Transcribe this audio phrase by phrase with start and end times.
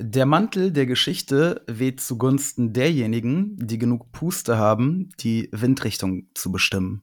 [0.00, 7.02] Der Mantel der Geschichte weht zugunsten derjenigen, die genug Puste haben, die Windrichtung zu bestimmen.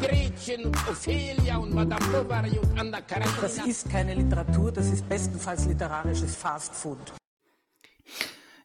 [0.00, 3.32] Gretchen und Ophelia und Madame Bovary und Anna Karenina.
[3.40, 6.98] Das ist keine Literatur, das ist bestenfalls literarisches Fastfood.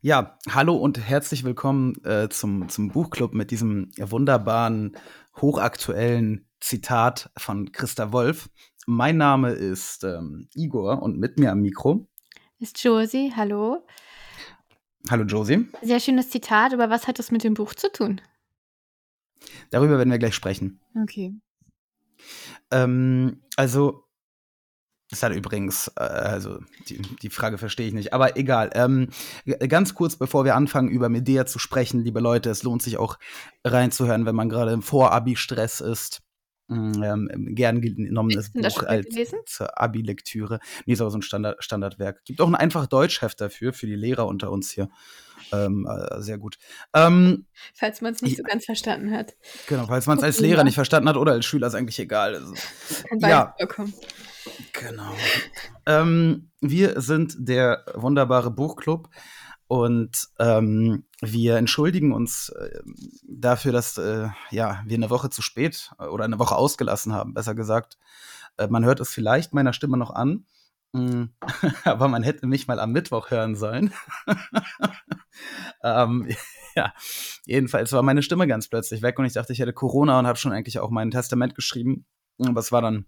[0.02, 4.96] Ja, hallo und herzlich willkommen äh, zum, zum Buchclub mit diesem wunderbaren,
[5.42, 8.50] hochaktuellen Zitat von Christa Wolf.
[8.86, 12.08] Mein Name ist ähm, Igor und mit mir am Mikro.
[12.60, 13.86] Ist Josie, hallo.
[15.10, 15.68] Hallo Josie.
[15.82, 18.22] Sehr schönes Zitat, aber was hat das mit dem Buch zu tun?
[19.70, 20.80] Darüber werden wir gleich sprechen.
[21.02, 21.34] Okay.
[22.72, 24.04] Ähm, also,
[25.10, 28.70] das hat übrigens, äh, also die, die Frage verstehe ich nicht, aber egal.
[28.74, 29.10] Ähm,
[29.68, 33.18] ganz kurz, bevor wir anfangen, über Medea zu sprechen, liebe Leute, es lohnt sich auch
[33.66, 36.22] reinzuhören, wenn man gerade im Vorabi-Stress ist.
[36.70, 39.40] Mm, Ähm, gern genommenes Buch als gelesen?
[39.46, 40.60] zur Abi-Lektüre.
[40.86, 42.24] Nee, ist aber so ein Standard Standardwerk.
[42.26, 44.90] Gibt auch ein einfach Deutschheft dafür, für die Lehrer unter uns hier.
[45.52, 46.58] Ähm, äh, sehr gut.
[46.94, 49.34] Ähm, Falls man es nicht so ganz verstanden hat.
[49.68, 52.36] genau, falls man es als Lehrer nicht verstanden hat oder als Schüler, ist eigentlich egal.
[52.36, 52.54] Also,
[53.10, 53.56] Kann Ja.
[53.58, 53.94] vorkommen.
[54.74, 55.12] Genau.
[55.86, 59.10] ähm, wir sind der wunderbare Buchclub
[59.68, 62.80] und ähm, wir entschuldigen uns äh,
[63.24, 67.34] dafür, dass äh, ja, wir eine Woche zu spät äh, oder eine Woche ausgelassen haben,
[67.34, 67.98] besser gesagt.
[68.58, 70.46] Äh, man hört es vielleicht meiner Stimme noch an,
[70.94, 71.24] mm,
[71.84, 73.94] aber man hätte mich mal am Mittwoch hören sollen.
[75.84, 76.30] ähm,
[76.76, 76.94] ja,
[77.46, 80.38] jedenfalls war meine Stimme ganz plötzlich weg und ich dachte, ich hätte Corona und habe
[80.38, 82.06] schon eigentlich auch mein Testament geschrieben.
[82.38, 83.06] Aber es war dann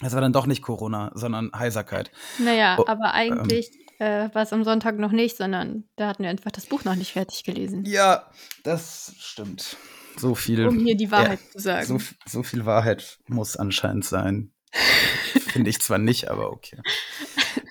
[0.00, 2.10] es war dann doch nicht Corona, sondern Heiserkeit.
[2.38, 3.70] Naja, Oh, aber eigentlich
[4.02, 6.96] äh, war es am Sonntag noch nicht, sondern da hatten wir einfach das Buch noch
[6.96, 7.84] nicht fertig gelesen.
[7.84, 8.28] Ja,
[8.64, 9.76] das stimmt.
[10.16, 10.66] So viel.
[10.66, 11.86] Um hier die Wahrheit ja, zu sagen.
[11.86, 14.52] So, so viel Wahrheit muss anscheinend sein.
[15.52, 16.80] Finde ich zwar nicht, aber okay.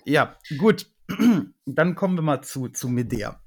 [0.06, 0.88] Ja, gut.
[1.66, 3.44] Dann kommen wir mal zu, zu Medea.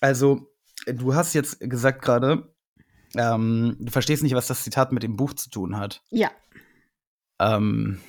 [0.00, 0.52] Also,
[0.86, 2.54] du hast jetzt gesagt gerade,
[3.16, 6.02] ähm, du verstehst nicht, was das Zitat mit dem Buch zu tun hat.
[6.10, 6.30] Ja,
[7.40, 8.00] Ähm,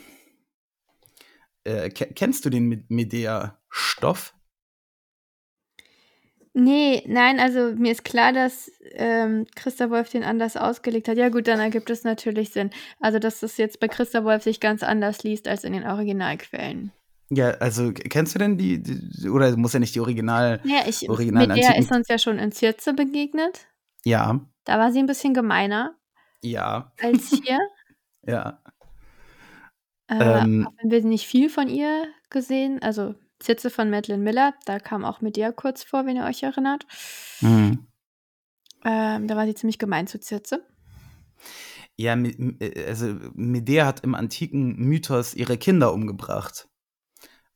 [1.64, 4.34] äh, ke- kennst du den Me- Medea-Stoff?
[6.54, 11.18] nee, nein, also mir ist klar, dass ähm, Christa Wolf den anders ausgelegt hat.
[11.18, 12.72] Ja gut, dann ergibt es natürlich Sinn.
[13.00, 16.92] Also, dass das jetzt bei Christa Wolf sich ganz anders liest als in den Originalquellen.
[17.30, 20.60] Ja, also kennst du denn die, die oder muss ja nicht die Original.
[20.66, 23.68] Ja, ich, Originalen mit der ist uns ja schon in Zirze begegnet.
[24.04, 25.96] Ja, Da war sie ein bisschen gemeiner
[26.44, 27.60] ja, als hier.
[28.28, 28.60] ja.
[30.12, 30.68] Äh, Ähm.
[30.82, 35.22] wenn wir nicht viel von ihr gesehen, also Zitze von Madeleine Miller, da kam auch
[35.22, 36.86] Medea kurz vor, wenn ihr euch erinnert.
[37.42, 37.88] Mhm.
[38.84, 40.66] Ähm, da war sie ziemlich gemein zu Zirze.
[41.98, 46.68] Ja, äh, also Medea hat im antiken Mythos ihre Kinder umgebracht.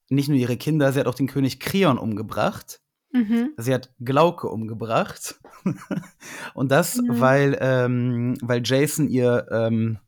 [0.09, 2.79] Nicht nur ihre Kinder, sie hat auch den König Kreon umgebracht.
[3.11, 3.53] Mhm.
[3.57, 5.39] Sie hat Glauke umgebracht.
[6.53, 7.19] Und das, Mhm.
[7.19, 9.99] weil, ähm, weil Jason ihr, ähm,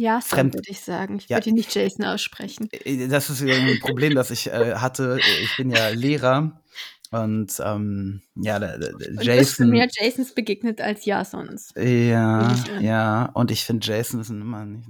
[0.00, 1.16] Ja, Fremd- würde ich sagen.
[1.18, 1.36] Ich Ja.
[1.38, 2.68] würde ihn nicht Jason aussprechen.
[2.70, 5.18] äh, das ist ein Problem, das ich äh, hatte.
[5.42, 6.62] Ich bin ja Lehrer.
[7.10, 9.70] Und ähm, ja, der, der, Und Jason.
[9.70, 11.72] mehr Jasons begegnet als Jasons.
[11.74, 14.86] Ja, ja, und ich finde Jason ist immer nicht.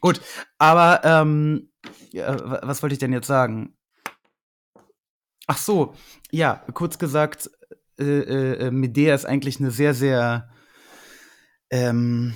[0.00, 0.20] Gut,
[0.56, 1.70] aber ähm,
[2.10, 3.76] ja, wa- was wollte ich denn jetzt sagen?
[5.46, 5.94] Ach so,
[6.30, 7.50] ja, kurz gesagt,
[7.98, 10.48] äh, äh, Medea ist eigentlich eine sehr, sehr
[11.70, 12.34] ähm,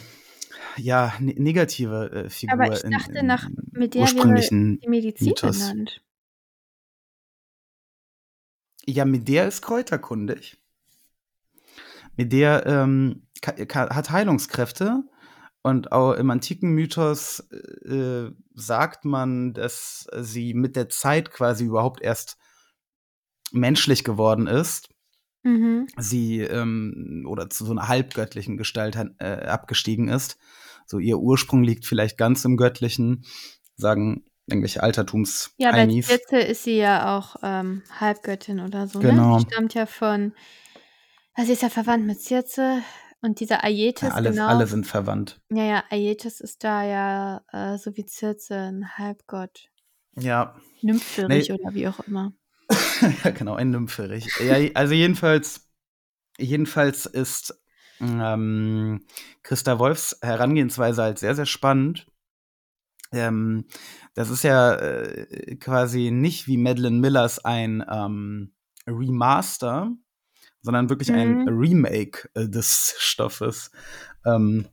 [0.76, 2.54] ja, ne negative äh, Figur.
[2.54, 5.58] Aber ich in- dachte, im nach Medea wäre ursprünglichen die Medizin Mythos.
[5.58, 6.02] benannt.
[8.84, 10.56] Ja, Medea ist kräuterkundig.
[12.16, 15.04] Medea ähm, hat Heilungskräfte
[15.62, 22.02] und auch im antiken Mythos äh, sagt man, dass sie mit der Zeit quasi überhaupt
[22.02, 22.36] erst
[23.52, 24.88] menschlich geworden ist.
[25.44, 25.86] Mhm.
[25.96, 30.38] Sie ähm, oder zu so einer halbgöttlichen Gestalt äh, abgestiegen ist.
[30.92, 33.24] So ihr Ursprung liegt vielleicht ganz im Göttlichen,
[33.76, 35.86] sagen irgendwelche altertums Ja, bei.
[36.02, 38.98] Zirze ist sie ja auch ähm, Halbgöttin oder so.
[38.98, 39.38] Genau.
[39.38, 39.44] Ne?
[39.44, 40.34] Die stammt ja von.
[41.32, 42.82] Also sie ist ja verwandt mit Zirze
[43.22, 44.48] und dieser Aietes, Ja, alle, genau.
[44.48, 45.40] alle sind verwandt.
[45.50, 49.70] Ja, ja, Aietes ist da ja äh, so wie Zirze ein Halbgott.
[50.18, 51.54] Ja, Nymphelrich Nee.
[51.54, 52.34] oder wie auch immer.
[53.24, 54.26] ja, genau, ein Nympherich.
[54.44, 55.70] Ja, also jedenfalls,
[56.36, 57.61] jedenfalls ist
[58.02, 59.00] ähm,
[59.42, 62.06] Christa Wolfs Herangehensweise halt sehr, sehr spannend.
[63.12, 63.66] Ähm,
[64.14, 68.54] das ist ja äh, quasi nicht wie Madeline Millers ein ähm,
[68.86, 69.92] Remaster,
[70.62, 71.14] sondern wirklich Mhm.
[71.14, 73.70] ein Remake äh, des Stoffes.
[74.24, 74.66] Ähm,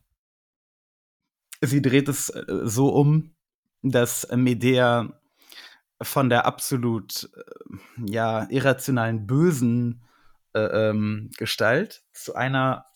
[1.60, 3.34] sie dreht es äh, so um,
[3.82, 5.20] dass Medea
[6.02, 10.02] von der absolut äh, ja irrationalen bösen
[10.54, 10.60] äh,
[10.90, 12.86] ähm, Gestalt zu einer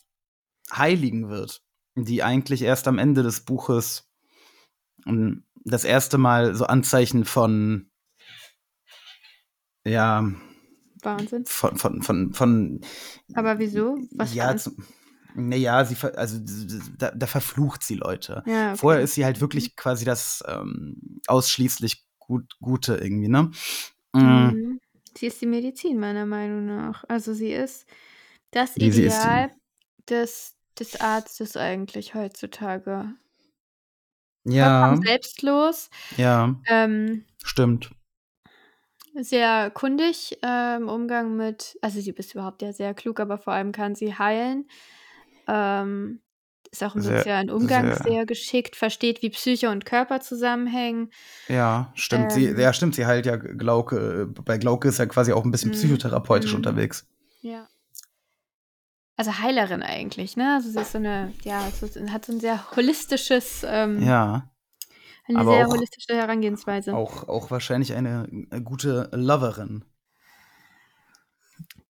[0.71, 1.63] Heiligen wird,
[1.95, 4.09] die eigentlich erst am Ende des Buches
[5.07, 7.89] ähm, das erste Mal so Anzeichen von
[9.85, 10.23] ja
[11.03, 11.45] Wahnsinn.
[11.45, 12.81] von von von, von
[13.35, 13.97] Aber wieso?
[14.15, 14.85] Was ja zum,
[15.35, 16.39] naja, sie ver- also
[16.97, 18.43] da, da verflucht sie Leute.
[18.45, 18.77] Ja, okay.
[18.77, 23.51] Vorher ist sie halt wirklich quasi das ähm, ausschließlich gut, Gute irgendwie, ne?
[24.13, 24.79] Mm, Mhm.
[25.17, 27.05] Sie ist die Medizin, meiner Meinung nach.
[27.07, 27.85] Also sie ist
[28.51, 29.49] das Ideal
[30.09, 33.13] des, des Arztes eigentlich heutzutage.
[34.47, 37.89] Ja, selbstlos, ja, ähm, stimmt.
[39.15, 43.53] sehr kundig äh, im Umgang mit, also sie ist überhaupt ja sehr klug, aber vor
[43.53, 44.67] allem kann sie heilen.
[45.47, 46.21] Ähm,
[46.71, 51.09] ist auch im Sehr- sozialen Umgang sehr- sehr, geschickt, versteht, wie Psyche und Körper zusammenhängen.
[51.47, 52.31] Ja, stimmt.
[52.33, 52.59] sie, Ähm.
[52.59, 52.95] ja, stimmt.
[52.95, 54.27] Sie halt ja Glauke.
[54.29, 56.57] äh, Bei Glauke ist ja quasi auch ein bisschen Mm, psychotherapeutisch mm.
[56.57, 57.07] unterwegs.
[57.41, 57.67] Ja.
[59.17, 60.55] Also Heilerin eigentlich, ne?
[60.55, 64.49] Also sie ist so eine, ja, so, hat so ein sehr holistisches, ähm, Ja,
[65.27, 66.93] eine aber sehr auch- holistische Herangehensweise.
[66.93, 69.85] auch, auch wahrscheinlich eine äh, gute Loverin.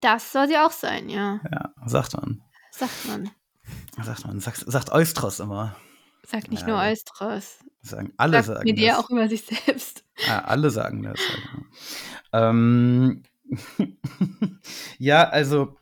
[0.01, 1.39] Das soll sie auch sein, ja.
[1.51, 2.42] Ja, sagt man.
[2.72, 3.31] Sagt man.
[4.04, 4.39] Sagt man.
[4.39, 5.75] Sagt, sagt Eustros immer.
[6.28, 6.78] Sagt nicht Ja, nur.
[6.80, 7.57] Eustros.
[7.81, 9.04] Sagen, alle Sagt sagen der das.
[9.04, 10.04] auch über sich selbst.
[10.28, 11.19] Ja, alle sagen das.
[11.19, 11.66] Halt.
[12.33, 13.24] ähm,
[15.00, 15.78] ja, also,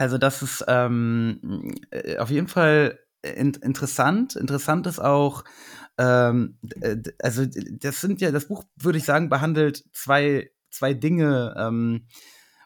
[0.00, 4.34] also das ist ähm, äh, auf jeden Fall in interessant.
[4.34, 5.44] Interessant ist auch,
[5.98, 11.54] ähm, d- also das sind ja, das Buch, würde ich sagen, behandelt zwei, zwei Dinge,
[11.58, 12.06] ähm,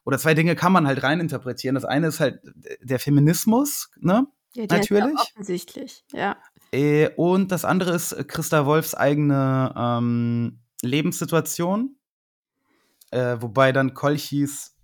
[0.04, 1.74] oder zwei Dinge kann man halt reininterpretieren.
[1.74, 2.40] Das eine ist halt
[2.80, 4.28] der Feminismus, ne?
[4.54, 5.18] Ja, ist ja Natürlich.
[5.18, 6.36] offensichtlich, ja.
[6.70, 11.96] Äh, Und das andere ist äh, Christa Wolfs eigene ähm, Lebenssituation,
[13.10, 14.76] äh, wobei dann Kolchis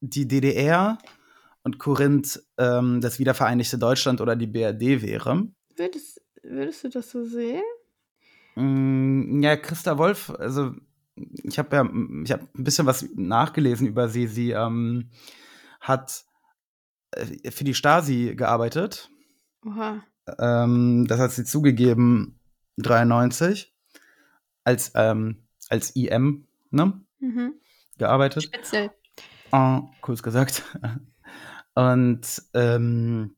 [0.00, 0.98] die DDR
[1.64, 5.48] und Korinth ähm, das wiedervereinigte Deutschland oder die BRD wäre.
[5.76, 7.62] Würdest, würdest du das so sehen?
[8.54, 10.72] Mm, ja, Christa Wolf, also
[11.16, 11.82] ich habe ja,
[12.24, 14.26] ich habe ein bisschen was nachgelesen über sie.
[14.26, 15.10] Sie ähm,
[15.80, 16.24] hat
[17.12, 19.10] äh, für die Stasi gearbeitet.
[19.66, 20.04] Oha.
[20.38, 22.38] Ähm, das hat sie zugegeben,
[22.76, 23.74] 93,
[24.64, 27.54] als, ähm, als IM ne, Mhm.
[27.98, 28.44] gearbeitet.
[28.44, 28.90] Spitzel.
[29.50, 30.62] Ah, kurz gesagt.
[31.74, 33.36] Und ähm,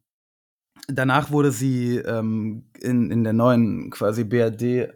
[0.89, 4.93] danach wurde sie ähm, in, in der neuen quasi BRD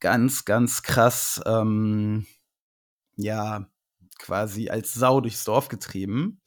[0.00, 2.26] ganz, ganz krass, ähm,
[3.16, 3.66] ja,
[4.18, 6.40] quasi als Sau durchs Dorf getrieben.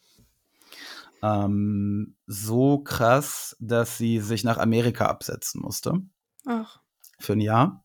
[1.24, 6.02] Ähm, so krass, dass sie sich nach Amerika absetzen musste
[6.46, 6.80] Ach.
[7.20, 7.84] für ein Jahr.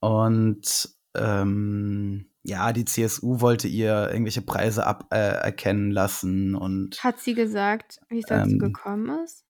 [0.00, 7.20] Und ähm, ja, die CSU wollte ihr irgendwelche Preise aberkennen äh, erkennen lassen und Hat
[7.20, 9.44] sie gesagt, wie es dazu Ähm, gekommen ist?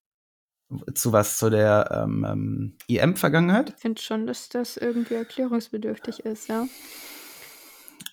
[0.93, 3.71] zu was zu der ähm, ähm, IM-Vergangenheit.
[3.71, 6.67] Ich finde schon, dass das irgendwie erklärungsbedürftig ist, ja.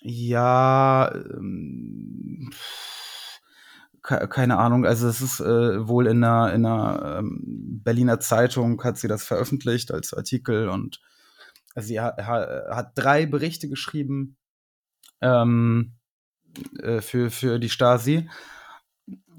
[0.01, 2.49] Ja, ähm,
[4.01, 4.85] ke- keine Ahnung.
[4.85, 9.23] Also es ist äh, wohl in einer, in einer ähm, Berliner Zeitung hat sie das
[9.23, 10.99] veröffentlicht als Artikel und
[11.75, 14.35] sie hat, hat drei Berichte geschrieben
[15.21, 15.93] ähm,
[16.81, 18.29] äh, für, für die Stasi.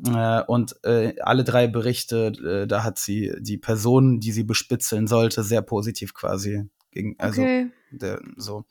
[0.06, 5.06] Äh, und äh, alle drei Berichte, äh, da hat sie die Person, die sie bespitzeln
[5.08, 7.70] sollte, sehr positiv quasi gegen, also Okay.
[7.90, 8.64] der, so.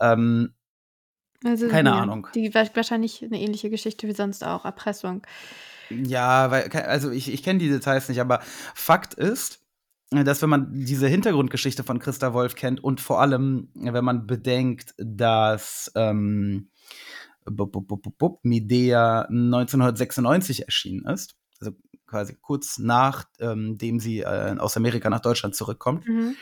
[0.00, 0.54] Ähm,
[1.44, 2.26] Also, keine ja, Ahnung.
[2.34, 5.22] Die wa- wahrscheinlich eine ähnliche Geschichte wie sonst auch, Erpressung.
[5.90, 8.40] Ja, weil, also ich, ich kenne die Details nicht, aber
[8.74, 9.60] Fakt ist,
[10.22, 14.26] dass wenn man diese Hintergrundgeschichte von Christa Wolf kennt und vor allem, äh, wenn man
[14.26, 16.68] bedenkt, dass ähm,
[17.44, 21.72] bup, bup, bup, Medea 1996 erschienen ist, also
[22.06, 26.36] quasi kurz nachdem ähm, sie äh, aus Amerika nach Deutschland zurückkommt, Mhm.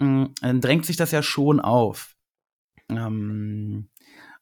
[0.00, 2.16] mh, dann drängt sich das ja schon auf.
[2.88, 3.88] Ähm,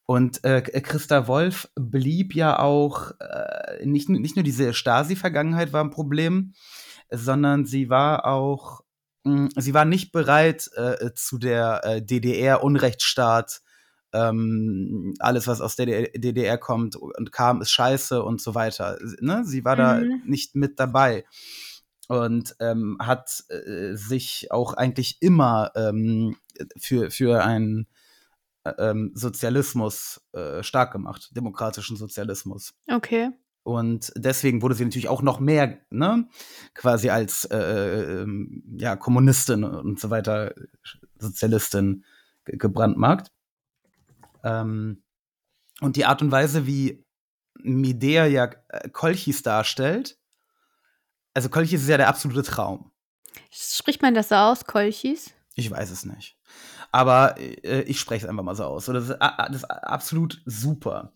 [0.06, 5.90] und äh, Christa Wolf blieb ja auch, äh, nicht, nicht nur diese Stasi-Vergangenheit war ein
[5.90, 6.54] Problem,
[7.10, 8.82] sondern sie war auch,
[9.24, 13.60] mh, sie war nicht bereit, äh, zu der äh, DDR-Unrechtsstaat
[14.12, 18.98] ähm, alles, was aus der DDR, DDR kommt und kam, ist scheiße und so weiter.
[19.20, 19.44] Ne?
[19.44, 20.22] Sie war da Mhm.
[20.26, 21.24] nicht mit dabei
[22.08, 26.36] und ähm, hat äh, sich auch eigentlich immer ähm,
[26.76, 27.86] für, für einen
[28.64, 32.74] äh, ähm, Sozialismus äh, stark gemacht, demokratischen Sozialismus.
[32.92, 33.30] Okay.
[33.62, 36.28] Und deswegen wurde sie natürlich auch noch mehr, ne,
[36.74, 40.54] quasi als äh, ähm, ja, Kommunistin und so weiter,
[41.18, 42.04] Sozialistin
[42.44, 43.30] ge gebrandmarkt.
[44.42, 45.02] Ähm,
[45.80, 47.04] und die Art und Weise, wie
[47.62, 50.18] Medea ja äh, Kolchis darstellt,
[51.34, 52.90] also Kolchis ist ja der absolute Traum.
[53.50, 55.32] Spricht man das so aus, Kolchis?
[55.54, 56.36] Ich weiß es nicht.
[56.92, 58.86] Aber äh, ich spreche es einfach mal so aus.
[58.86, 61.12] Das, ist, das ist absolut super.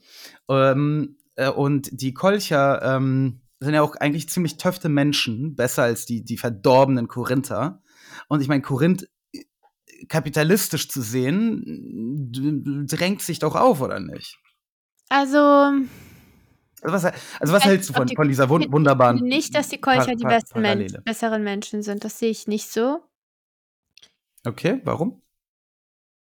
[0.48, 6.06] Ähm, äh, und die Kolcher ähm, sind ja auch eigentlich ziemlich töfte Menschen, besser als
[6.06, 7.82] die, die verdorbenen Korinther.
[8.28, 9.44] Und ich meine, Korinth äh,
[10.08, 12.30] kapitalistisch zu sehen,
[12.86, 14.38] drängt sich doch auf, oder nicht?
[15.08, 15.86] Also, Also
[16.82, 19.20] was, also was hältst du von, die- von dieser wun ich wunderbaren.
[19.22, 21.02] nicht, dass die Kolcher Pa- die besten Men Parallele?
[21.04, 22.04] besseren Menschen sind.
[22.04, 23.00] Das sehe ich nicht so.
[24.46, 25.22] Okay, warum?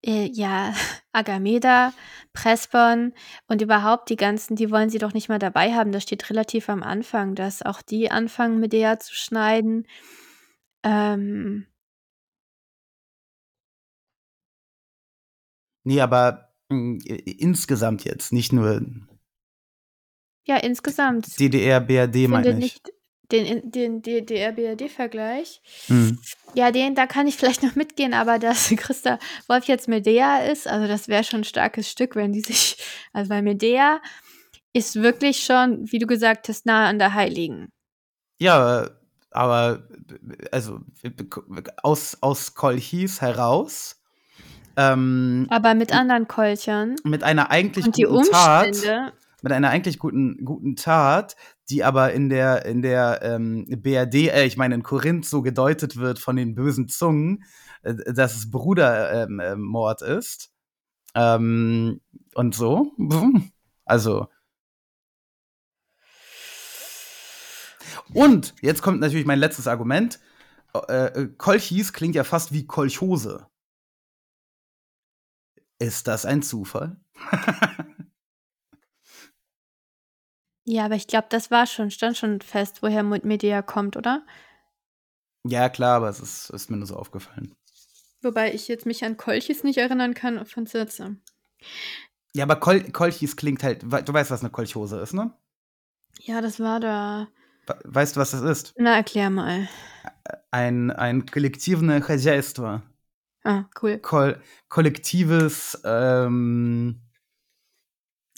[0.05, 0.75] Äh, ja,
[1.13, 1.93] Agameda,
[2.33, 3.13] Prespon
[3.49, 5.93] und überhaupt die ganzen, die wollen sie doch nicht mal dabei haben.
[5.93, 9.87] Das steht relativ am Anfang, dass auch die anfangen, Medea zu schneiden.
[10.83, 11.67] Ähm,
[15.87, 18.81] Nee, aber mh, insgesamt jetzt, nicht nur
[20.47, 21.39] ja, insgesamt.
[21.41, 22.57] DDR, BRD, meine ich.
[22.57, 22.93] nicht
[23.35, 25.61] den, den DDR-BRD-Vergleich.
[25.87, 26.19] Hm.
[26.55, 30.69] Ja, den, da kann ich vielleicht noch mitgehen, aber dass Christa Wolf jetzt Medea ist,
[30.69, 32.77] also das wäre schon ein starkes Stück, wenn die sich,
[33.13, 34.01] also weil Medea
[34.73, 37.69] ist wirklich schon, wie du gesagt hast, nah an der Heiligen.
[38.39, 38.91] Ja,
[39.31, 39.89] aber
[40.51, 40.81] also
[41.83, 44.01] aus, aus Kolchis heraus
[44.77, 49.13] ähm, Aber mit anderen Kolchern mit einer eigentlich und die guten Tat, Umstände,
[49.43, 51.37] mit einer eigentlich guten, guten Tat,
[51.71, 55.97] die aber in der, in der ähm, BRD, äh, ich meine in Korinth so gedeutet
[55.97, 57.45] wird von den bösen Zungen,
[57.83, 60.53] äh, dass es Brudermord ähm, äh, ist.
[61.15, 62.01] Ähm,
[62.35, 62.93] und so.
[63.87, 64.29] Also.
[68.15, 70.21] Und jetzt kommt natürlich mein letztes Argument.
[70.89, 73.47] Äh, äh, Kolchis klingt ja fast wie Kolchose.
[75.79, 76.97] Ist das ein Zufall?
[80.66, 84.26] ja, aber ich glaube, das war schon, stand schon fest, woher Mo- Medea kommt, oder?
[85.46, 87.56] Ja, klar, aber es ist, ist mir nur so aufgefallen.
[88.22, 91.16] Wobei ich jetzt mich an Kolchis nicht erinnern kann von Circe.
[92.36, 95.34] Ja, aber Kol Kolchis klingt halt, we- du weißt, was eine Kolchose ist, ne?
[96.22, 97.28] Ja, das war da.
[97.66, 98.74] We- Weißt du, was das ist?
[98.78, 99.68] Na, erklär mal.
[100.52, 102.82] Ein, ein коллективное хозяйство.
[103.44, 104.00] Ah, cool.
[104.00, 107.02] Kol kollektives ähm,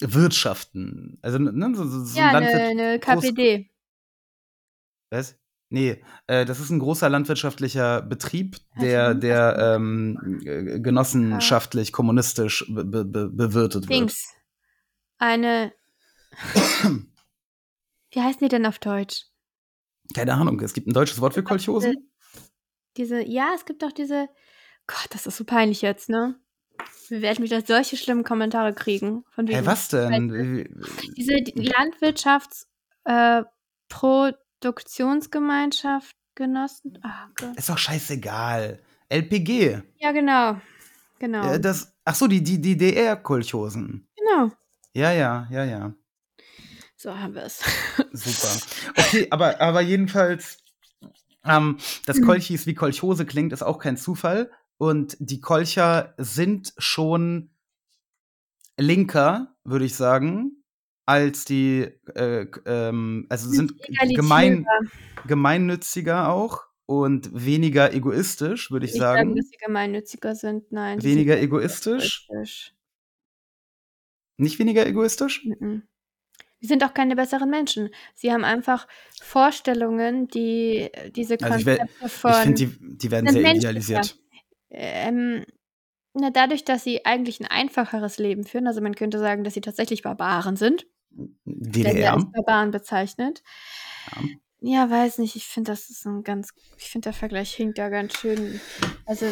[0.01, 1.19] Wirtschaften.
[1.23, 3.71] Also, ne, so, so, so Ja, ein eine ne groß- KPD.
[5.11, 5.37] Was?
[5.69, 12.85] Nee, äh, das ist ein großer landwirtschaftlicher Betrieb, der, der ähm, äh, genossenschaftlich, kommunistisch be
[12.85, 13.99] be be bewirtet wird.
[13.99, 14.33] Dings.
[15.19, 15.73] Eine.
[18.13, 19.25] Wie heißen die denn auf Deutsch?
[20.15, 22.11] Keine Ahnung, es gibt ein deutsches Wort für Kolchosen.
[22.97, 24.29] Diese, ja, es gibt auch diese.
[24.87, 26.39] Gott, das ist so peinlich jetzt, ne?
[27.09, 29.25] Wir werden wieder solche schlimmen Kommentare kriegen.
[29.31, 30.29] Von wegen- was denn?
[31.17, 32.67] Diese die Landwirtschafts
[33.05, 33.43] äh,
[36.35, 36.99] Genossen.
[37.03, 37.57] Ah, Gott.
[37.57, 38.83] Ist doch scheißegal.
[39.09, 39.81] LPG.
[39.99, 40.61] Ja, genau.
[41.19, 41.53] Genau.
[41.55, 44.07] Äh, das, ach so, die, die, die DR-Kolchosen.
[44.17, 44.51] genau.
[44.93, 45.95] Ja, ja, ja, ja.
[46.97, 47.63] So haben wir es.
[48.13, 48.67] Super.
[48.99, 50.59] Okay, aber, aber jedenfalls,
[51.45, 54.51] ähm, dass Kolchis wie Kolchose klingt, ist auch kein Zufall.
[54.79, 57.51] Und die Kolcher sind schon
[58.79, 60.63] linker, würde ich sagen,
[61.07, 63.75] als die, äh, ähm, also sind
[64.15, 64.67] gemein,
[65.27, 69.37] gemeinnütziger auch und weniger egoistisch, würde ich, Ich sagen, sagen.
[69.37, 70.73] dass sie gemeinnütziger sind.
[70.73, 71.03] Nein.
[71.03, 72.27] Weniger egoistisch.
[72.29, 72.75] egoistisch.
[74.37, 75.45] Nicht weniger egoistisch?
[75.45, 75.83] Mhm.
[76.61, 77.91] Sie sind auch keine besseren Menschen.
[78.15, 78.89] Sie haben einfach
[79.23, 84.19] Vorstellungen, die diese Also ich, Konzepte ich finde, die, die werden sehr idealisiert.
[84.71, 85.45] Ähm,
[86.15, 89.61] na, dadurch, dass sie eigentlich ein einfacheres Leben führen, also man könnte sagen, dass sie
[89.61, 90.87] tatsächlich Barbaren sind.
[91.11, 92.17] Denn DDR.
[92.17, 93.43] ist Barbaren bezeichnet.
[94.15, 94.23] Ja.
[94.61, 95.37] Ja, weiß nicht.
[95.37, 96.51] Ich finde, das ist ein ganz.
[96.79, 98.59] Ich finde, der Vergleich hinkt da ganz schön.
[99.05, 99.27] Also,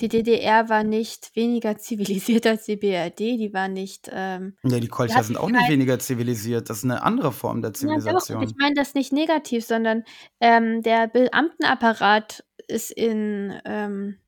[0.00, 3.18] die DDR war nicht weniger zivilisiert als die BRD.
[3.18, 4.10] Die war nicht.
[4.12, 6.68] Ähm, Ja, die Kolcher sind auch nicht weniger zivilisiert.
[6.70, 8.42] Das ist eine andere Form der Ja, doch, Zivilisation.
[8.42, 10.04] ich meine das nicht negativ, sondern
[10.40, 14.18] ähm, der Beamtenapparat ist in ähm,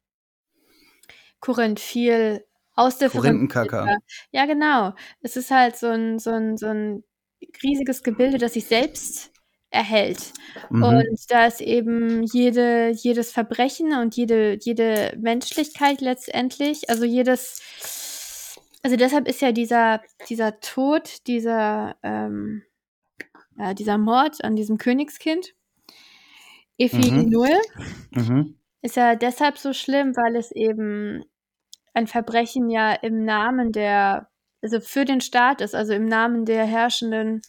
[1.42, 2.44] Korinth viel
[3.10, 3.92] Korinthenkacker.
[3.92, 3.98] ausdifferenzierter.
[4.32, 4.94] Ja, genau.
[5.22, 7.04] Es ist halt so 'n so 'n so 'n
[7.62, 9.30] riesiges Gebilde, das sich selbst
[9.70, 10.32] erhält.
[10.70, 10.82] Mhm.
[10.84, 17.60] Und da ist eben jede jedes Verbrechen und jede jede Menschlichkeit letztendlich also jedes
[18.82, 22.62] also deshalb ist ja dieser dieser Tod, dieser, ähm
[23.58, 25.54] ja, dieser Mord an diesem Königskind,
[26.78, 27.28] Effi Mhm.
[27.30, 27.56] Null,
[28.14, 28.58] Mhm.
[28.82, 31.24] ist ja deshalb so schlimm, weil es eben
[31.94, 34.28] ein Verbrechen ja im Namen der
[34.62, 37.42] also für den Staat ist, also im Namen der herrschenden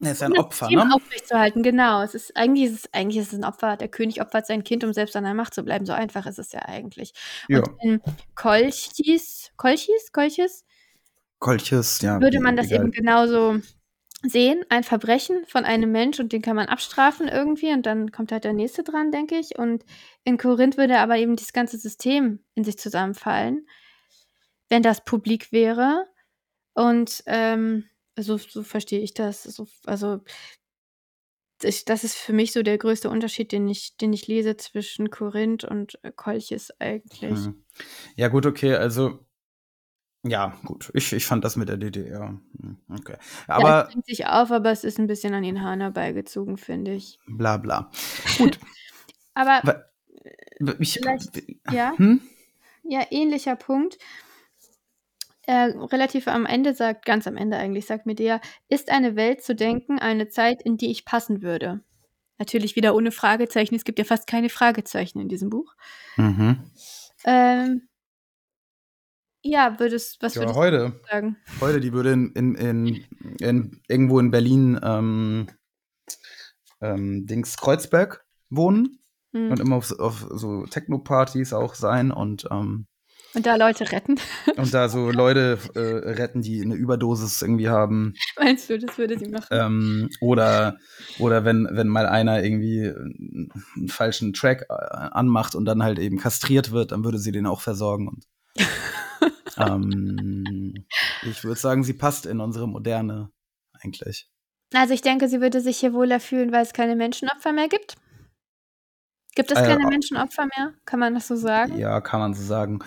[0.00, 0.94] Er ist ein Opfer, System ne?
[0.94, 2.02] aufrechtzuerhalten, genau.
[2.02, 3.76] Es ist eigentlich ist es eigentlich ist es 'n Opfer.
[3.76, 5.86] Der König opfert sein Kind, um selbst an der Macht zu bleiben.
[5.86, 7.12] So einfach ist es ja eigentlich.
[7.48, 7.60] Ja.
[7.60, 8.00] Und in
[8.34, 10.64] Kolchis Kolchis Kolchis
[11.40, 12.84] Kolchis, ja, würde man das egal.
[12.84, 13.58] eben genauso
[14.24, 18.32] sehen, ein Verbrechen von einem Mensch und den kann man abstrafen irgendwie und dann kommt
[18.32, 19.58] halt der Nächste dran, denke ich.
[19.58, 19.84] Und
[20.24, 23.66] in Korinth würde aber eben dieses ganze System in sich zusammenfallen,
[24.68, 26.06] wenn das publik wäre.
[26.74, 27.84] Und, ähm,
[28.16, 29.42] so so verstehe ich das.
[29.42, 30.20] So also
[31.62, 35.10] ich das ist für mich so der größte Unterschied, den ich den ich lese zwischen
[35.10, 37.32] Korinth und, äh, Kolchis eigentlich.
[37.32, 37.64] Mhm.
[38.16, 39.23] Ja gut, okay, also
[40.24, 40.90] ja, gut.
[40.94, 43.16] Ich ich fand das mit der DDR hm, okay.
[43.48, 46.56] Ja, Aber es drängt sich auf, aber es ist 'n bisschen an den Haaren herbeigezogen,
[46.56, 47.18] finde ich.
[47.26, 47.90] bla bla.
[48.38, 48.58] Gut.
[49.34, 49.62] Aber
[50.80, 51.00] ich
[51.70, 51.92] ja?
[51.96, 52.20] hm?
[52.84, 53.98] Ja, ähnlicher Punkt.
[55.46, 59.54] Äh, relativ am Ende sagt ganz am Ende eigentlich, sagt Medea: „Ist eine Welt zu
[59.54, 61.82] denken, eine Zeit, in die ich passen würde?“
[62.38, 63.74] Natürlich wieder ohne Fragezeichen.
[63.74, 65.74] Es gibt ja fast keine Fragezeichen in diesem Buch.
[66.16, 66.70] Mhm.
[67.24, 67.88] Ähm
[69.44, 70.92] ja, würdest was Ja, würdest heute.
[71.02, 71.36] du sagen?
[71.60, 73.04] Heute, die würde in in in
[73.40, 75.46] in irgendwo in Berlin, ähm
[76.80, 78.98] ähm, Dings Kreuzberg wohnen
[79.32, 79.60] und Mhm.
[79.60, 82.86] immer auf so auf so Techno-Partys auch sein und, ähm
[83.34, 84.16] Und da Leute retten?
[84.56, 88.14] und da so Leute, äh, retten, die 'ne Überdosis irgendwie haben.
[88.38, 89.48] Meinst du, das würde sie machen?
[89.50, 90.78] Ähm, oder
[91.18, 95.98] oder wenn wenn mal einer irgendwie 'n 'n falschen Track, äh, anmacht und dann halt
[95.98, 98.24] eben kastriert wird, dann würde sie den auch versorgen und
[99.58, 100.84] ähm,
[101.22, 103.30] ich würde sagen, sie passt in unsere Moderne
[103.72, 104.28] eigentlich.
[104.72, 107.96] Also, ich denke, sie würde sich hier wohler fühlen, weil es keine Menschenopfer mehr gibt?
[109.34, 110.74] Gibt es Äh, keine a Menschenopfer mehr?
[110.84, 111.78] Kann man das so sagen?
[111.78, 112.80] Ja, kann man so sagen.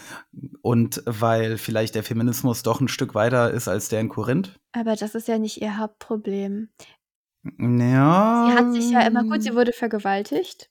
[0.62, 4.58] Und weil vielleicht der Feminismus doch 'n Stück weiter ist als der in Korinth.
[4.71, 6.69] Aber das ist ja nicht ihr Hauptproblem.
[7.43, 10.69] Hm, Sie ja hat sich ja immer gut, sie wurde vergewaltigt.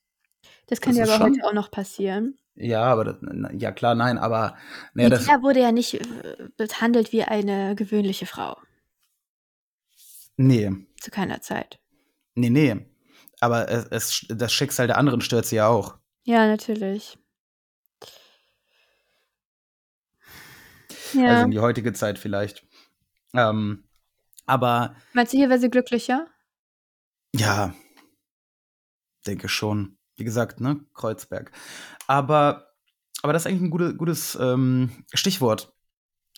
[0.68, 2.38] Das kann Das ja aber schon heute auch noch passieren.
[2.57, 3.16] Ja, aber das
[3.59, 4.57] ja klar, nein, aber
[4.95, 8.57] na ja, das Medea wurde ja nicht, äh, behandelt wie eine gewöhnliche Frau.
[10.37, 10.87] Ne.
[11.01, 11.79] Zu keiner Zeit.
[12.35, 12.87] Ne, ne.
[13.40, 15.99] Aber es es das Schicksal der anderen stört sie ja auch.
[16.25, 17.19] Ja, natürlich.
[21.12, 21.42] Also Ja.
[21.42, 22.66] in die heutige Zeit vielleicht.
[23.35, 23.85] Ähm,
[24.47, 26.27] aber Meinst du, hier wäre sie glücklicher?
[27.35, 27.75] Ja.
[29.27, 29.95] Denke schon.
[30.18, 31.50] Wie gesagt, ne, Kreuzberg.
[32.07, 32.68] Aber
[33.22, 35.74] aber das ist eigentlich 'n gute gutes, ähm, Stichwort.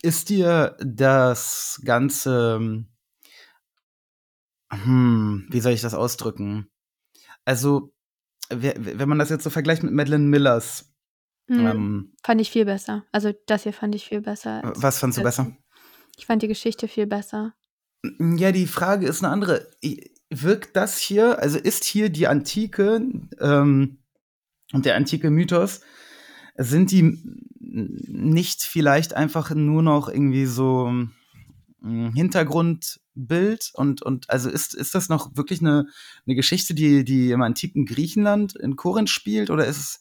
[0.02, 2.86] Ist dir das Ganze
[4.72, 6.70] hm, wie soll ich das ausdrücken?
[7.44, 7.94] Also,
[8.50, 10.92] we wenn man das jetzt so vergleicht mit Madeline Millers,
[11.48, 11.56] Mhm.
[11.66, 13.04] ähm Fand ich viel besser.
[13.12, 15.46] Also, das hier fand ich viel besser was fandst du besser?
[16.16, 17.54] Ich fand die Geschichte viel besser.
[18.36, 19.66] Ja, die Frage ist 'ne andere.
[19.84, 23.02] I wirkt das hier also, ist hier die Antike,
[23.40, 23.98] ähm,
[24.72, 25.80] und der antike Mythos
[26.58, 27.18] sind die
[27.60, 30.88] nicht vielleicht einfach nur noch irgendwie so
[31.84, 35.88] 'n Hintergrundbild und und also, ist ist das noch wirklich 'ne
[36.26, 40.00] 'ne Geschichte, die die im antiken Griechenland in Korinth spielt oder ist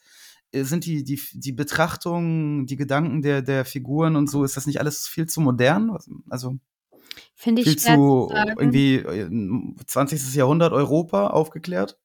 [0.54, 4.68] es sind die die die Betrachtungen, die Gedanken der der Figuren und so, ist das
[4.68, 5.98] nicht alles viel zu modern?
[6.30, 6.60] Also
[7.36, 8.56] Finde ich viel schwer zu zu sagen.
[8.58, 10.36] irgendwie, äh, 20.
[10.36, 12.00] Jahrhundert Europa aufgeklärt?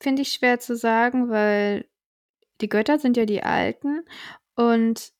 [0.00, 1.86] Finde ich schwer zu sagen, weil
[2.60, 4.04] die Götter sind ja die Alten
[4.54, 5.12] und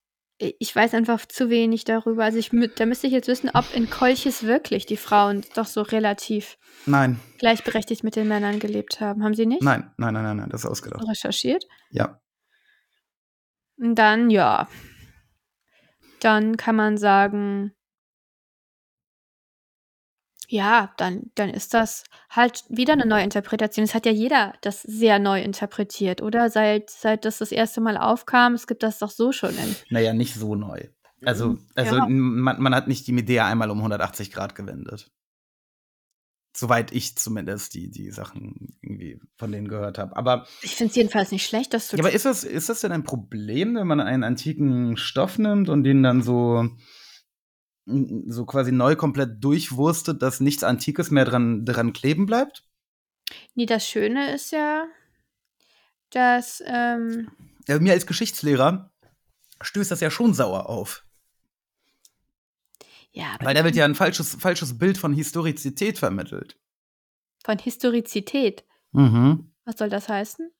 [0.58, 2.24] ich weiß einfach zu wenig darüber.
[2.24, 5.82] Also, ich da müsste ich jetzt wissen, ob in Kolchis wirklich die Frauen doch so
[5.82, 7.20] relativ Nein.
[7.38, 9.22] gleichberechtigt mit den Männern gelebt haben.
[9.22, 9.62] Haben sie nicht?
[9.62, 11.06] Nein, nein, nein, nein, nein, das ist ausgedacht.
[11.08, 11.64] recherchiert?
[11.90, 12.20] Ja.
[13.78, 14.68] Hm, dann ja.
[16.20, 17.72] Dann kann man sagen
[20.52, 23.84] ja, dann dann ist das halt wieder 'ne Neuinterpretation.
[23.84, 26.50] Es hat ja jeder das sehr neu interpretiert, oder?
[26.50, 30.00] Seit seit das das erste Mal aufkam, es gibt das doch so schon in Na
[30.00, 30.80] ja, nicht so neu.
[31.24, 32.04] Also Mhm, also, ja.
[32.06, 35.08] m man man hat nicht die Medea einmal um 180 Grad gewendet.
[36.54, 40.14] Soweit ich zumindest die, die Sachen irgendwie von denen gehört habe.
[40.16, 42.80] Aber, Ich finde es jedenfalls nicht schlecht, dass du ja, aber ist, das, ist das
[42.82, 46.68] denn ein Problem, wenn man einen antiken Stoff nimmt und den dann so,
[47.86, 52.64] so quasi neu komplett durchwurstet, dass nichts Antikes mehr dran, dran kleben bleibt?
[53.54, 54.86] Nee, das Schöne ist ja,
[56.10, 57.30] dass, ähm,
[57.66, 58.92] Ja, mir als Geschichtslehrer
[59.60, 61.04] stößt das ja schon sauer auf.
[63.12, 66.58] ja, aber Weil da wird ja ein falsches, falsches Bild von Historizität vermittelt.
[67.44, 68.64] von Historizität.
[68.92, 69.52] Mhm.
[69.64, 70.50] Was soll das heißen?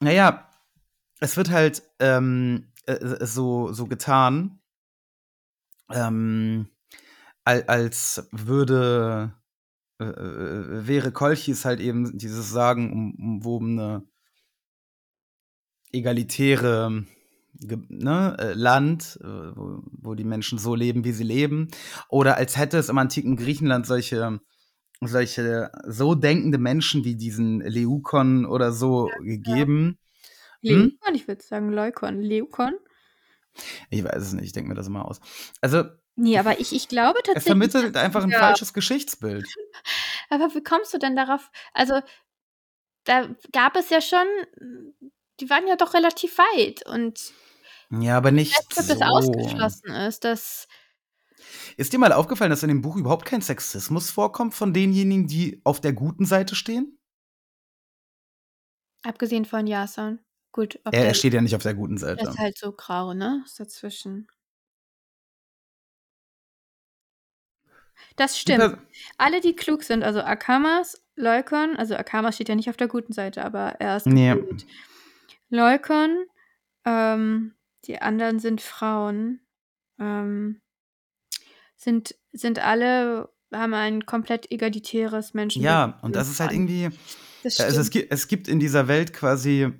[0.00, 0.48] Naja,
[1.20, 4.60] es wird halt ähm, äh, so, so getan,
[5.90, 6.68] ähm,
[7.44, 9.34] al- als würde,
[10.00, 14.06] äh, äh, wäre Kolchis halt eben dieses sagenumwobene,
[15.92, 17.04] egalitäre
[17.60, 21.68] Ge- ne, äh, Land, äh, wo, wo die Menschen so leben, wie sie leben.
[22.08, 24.40] Oder als hätte es im antiken Griechenland solche,
[25.00, 29.98] solche so denkende Menschen wie diesen Leukon oder so gegeben.
[30.62, 30.98] Hm?
[31.00, 31.14] Leukon?
[31.14, 32.22] Ich würde sagen Leukon.
[32.22, 32.74] Leukon?
[33.90, 35.20] Ich weiß es nicht, ich denke mir das immer aus.
[35.60, 35.84] Also,
[36.20, 37.44] Nee, aber ich, ich glaube es tatsächlich.
[37.46, 38.40] vermittelt einfach ein Ja.
[38.40, 39.46] falsches Geschichtsbild.
[40.30, 41.50] Aber wie kommst du denn darauf?
[41.72, 42.00] Also,
[43.04, 44.26] da gab es ja schon,
[45.40, 47.32] die waren ja doch relativ weit und
[47.90, 49.04] Ja, aber ich nicht weiß nicht, ob das so.
[49.32, 50.68] ausgeschlossen ist, dass.
[51.76, 55.60] Ist dir mal aufgefallen, dass in dem Buch überhaupt kein Sexismus vorkommt von denjenigen, die
[55.64, 56.98] auf der guten Seite stehen?
[59.04, 60.18] Abgesehen von Jason.
[60.52, 62.28] Gut, Er, er steht ja nicht auf der guten Seite.
[62.28, 63.42] ist halt so grau, ne?
[63.44, 64.28] Ist dazwischen.
[68.16, 68.58] Das stimmt.
[68.58, 68.78] Per-
[69.18, 73.12] Alle, die klug sind, also Akamas, Leukon, also Akamas steht ja nicht auf der guten
[73.12, 74.34] Seite, aber er ist Nee.
[74.34, 74.66] gut.
[75.50, 76.26] Leukon,
[76.84, 79.40] ähm, die anderen sind Frauen,
[79.98, 80.60] ähm,
[81.76, 85.62] sind, sind alle, haben ein komplett egalitäres Menschen.
[85.62, 86.90] Ja, und das ist halt irgendwie.
[87.42, 88.02] Das Also es, stimmt.
[88.02, 89.72] gibt, es gibt in dieser Welt quasi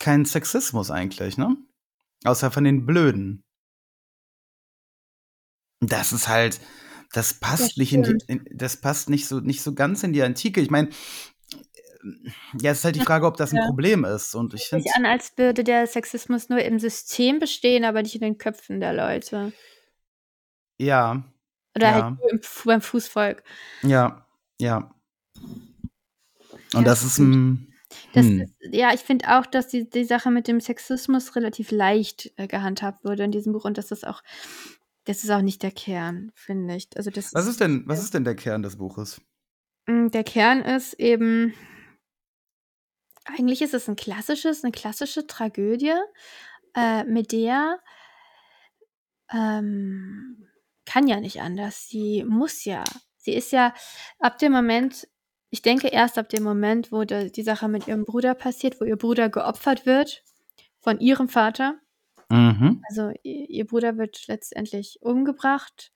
[0.00, 1.56] keinen Sexismus eigentlich, ne?
[2.24, 3.44] Außer von den Blöden.
[5.80, 6.60] Das ist halt,
[7.12, 10.12] das passt Das nicht in die, in, das passt nicht so, nicht so ganz in
[10.12, 10.60] die Antike.
[10.60, 10.90] Ich meine,
[12.60, 13.66] ja, es ist halt die Frage, ob das ein Ja.
[13.66, 14.34] Problem ist.
[14.34, 18.20] Und ich finde, an, als würde der Sexismus nur im System bestehen, aber nicht in
[18.22, 19.52] den Köpfen der Leute.
[20.78, 21.22] ja,
[21.76, 21.92] Oder Ja.
[21.92, 23.42] halt nur im, beim Fußvolk.
[23.82, 24.26] ja,
[24.60, 24.94] ja.
[26.74, 27.69] Und Ja, das ist ein.
[28.12, 28.40] Das Hm.
[28.42, 32.46] ist, ja, ich finde auch, dass die, die Sache mit dem Sexismus relativ leicht äh,
[32.48, 34.22] gehandhabt wurde in diesem Buch und das ist auch,
[35.04, 36.88] das ist auch nicht der Kern, finde ich.
[36.96, 39.20] Also das Was ist denn, was ist denn der Kern des Buches?
[39.86, 41.54] Mm, Der Kern ist eben,
[43.24, 45.94] eigentlich ist es ein klassisches, eine klassische Tragödie,
[46.74, 47.78] äh, Medea
[49.32, 50.48] ähm,
[50.86, 51.88] kann ja nicht anders.
[51.88, 52.84] Sie muss ja.
[53.16, 53.74] Sie ist ja
[54.18, 55.06] ab dem Moment,
[55.50, 58.84] ich denke erst ab dem Moment, wo de, die Sache mit ihrem Bruder passiert, wo
[58.84, 60.22] ihr Bruder geopfert wird
[60.80, 61.74] von ihrem Vater.
[62.28, 62.82] Mhm.
[62.88, 65.92] Also ihr, ihr Bruder wird letztendlich umgebracht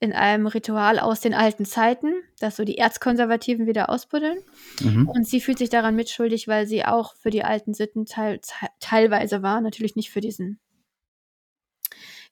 [0.00, 4.38] in einem Ritual aus den alten Zeiten, das so die Erzkonservativen wieder ausbuddeln.
[4.80, 5.08] Mhm.
[5.08, 8.68] Und sie fühlt sich daran mitschuldig, weil sie auch für die alten Sitten teil, te-
[8.78, 9.60] teilweise war.
[9.60, 10.60] Natürlich nicht für diesen,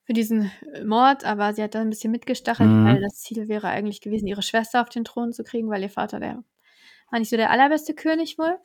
[0.07, 2.85] für diesen äh, Mord, aber sie hat da ein bisschen mitgestachelt, Mhm.
[2.85, 5.89] weil das Ziel wäre eigentlich gewesen, ihre Schwester auf den Thron zu kriegen, weil ihr
[5.91, 6.43] Vater der
[7.11, 8.57] war nicht so der allerbeste König wohl.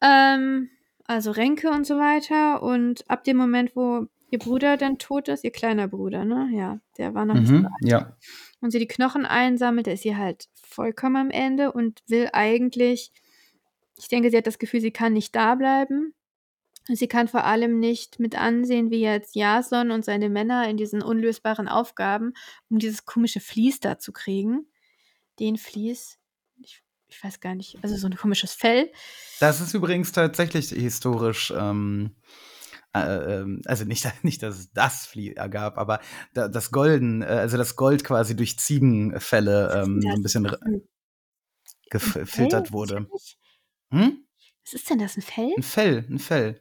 [0.00, 0.70] Ähm,
[1.04, 2.62] also Ränke und so weiter.
[2.62, 6.48] Und ab dem Moment, wo ihr Bruder dann tot ist, ihr kleiner Bruder, ne?
[6.52, 7.68] Ja, der war noch nicht so Mhm.
[7.82, 8.16] Ja.
[8.60, 13.12] und sie die Knochen einsammelt, da ist sie halt vollkommen am Ende und will eigentlich,
[13.98, 16.14] ich denke, sie hat das Gefühl, sie kann nicht da bleiben.
[16.90, 20.76] Und Sie kann vor allem nicht mit ansehen, wie jetzt Jason und seine Männer in
[20.76, 22.32] diesen unlösbaren Aufgaben,
[22.68, 24.66] um dieses komische Vlies da zu kriegen.
[25.38, 26.18] Den Vlies,
[26.60, 28.90] ich, ich weiß gar nicht, also so ein komisches Fell.
[29.38, 32.16] Das ist übrigens tatsächlich historisch, ähm,
[32.92, 36.00] äh, ähm, also nicht, nicht, dass es das Flie ergab, aber
[36.34, 40.50] da, das Golden, äh, also das Gold quasi durch Ziegenfälle ähm, so ein bisschen
[41.88, 43.06] gefiltert wurde.
[43.92, 44.24] Hm?
[44.64, 45.52] Was ist denn das, ein Fell?
[45.56, 46.60] Ein Fell, ein Fell.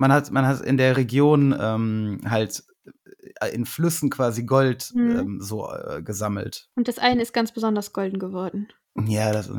[0.00, 2.64] Man hat, man hat in der Region ähm, halt
[3.38, 5.10] äh, in Flüssen quasi Gold Mhm.
[5.10, 6.70] ähm, so äh, gesammelt.
[6.74, 8.68] Und das eine ist ganz besonders golden geworden.
[9.06, 9.52] Ja, das, äh,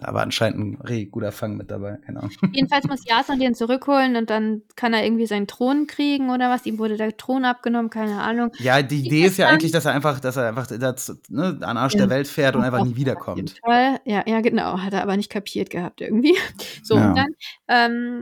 [0.00, 2.30] aber anscheinend ein richtig guter Fang mit dabei, keine Ahnung.
[2.54, 6.64] Jedenfalls muss Jason den zurückholen und dann kann er irgendwie seinen Thron kriegen oder was.
[6.64, 8.52] Ihm wurde der Thron abgenommen, keine Ahnung.
[8.58, 11.58] Ja, die Wie Idee ist ja eigentlich, dass er einfach, dass er einfach das, ne,
[11.62, 12.02] an Arsch Ja.
[12.02, 13.56] der Welt fährt und einfach nie wiederkommt.
[13.64, 13.98] Fall.
[14.04, 14.78] Ja, ja, genau.
[14.78, 16.36] Hat er aber nicht kapiert gehabt irgendwie.
[16.84, 17.08] So, Ja.
[17.08, 17.34] und dann
[17.68, 18.20] ähm,